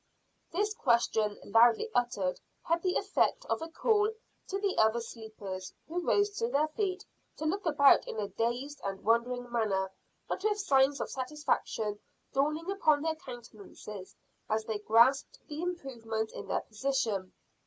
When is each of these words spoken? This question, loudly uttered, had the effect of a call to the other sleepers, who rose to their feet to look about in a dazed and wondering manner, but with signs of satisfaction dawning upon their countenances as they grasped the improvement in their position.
This 0.51 0.73
question, 0.73 1.37
loudly 1.43 1.87
uttered, 1.93 2.39
had 2.63 2.81
the 2.81 2.95
effect 2.95 3.45
of 3.45 3.61
a 3.61 3.69
call 3.69 4.09
to 4.47 4.57
the 4.59 4.75
other 4.75 4.99
sleepers, 4.99 5.71
who 5.87 6.01
rose 6.03 6.31
to 6.37 6.47
their 6.47 6.69
feet 6.69 7.05
to 7.37 7.45
look 7.45 7.67
about 7.67 8.07
in 8.07 8.17
a 8.19 8.27
dazed 8.29 8.81
and 8.83 9.03
wondering 9.03 9.51
manner, 9.51 9.91
but 10.27 10.43
with 10.43 10.57
signs 10.59 10.99
of 11.01 11.11
satisfaction 11.11 11.99
dawning 12.33 12.71
upon 12.71 13.03
their 13.03 13.13
countenances 13.13 14.15
as 14.49 14.65
they 14.65 14.79
grasped 14.79 15.37
the 15.47 15.61
improvement 15.61 16.31
in 16.31 16.47
their 16.47 16.61
position. 16.61 17.31